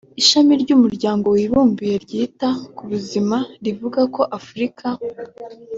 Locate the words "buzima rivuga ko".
2.91-4.21